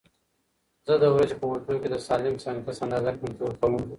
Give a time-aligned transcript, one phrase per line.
[0.85, 3.73] زه د ورځې په اوږدو کې د سالم سنکس اندازه کنټرول کوم.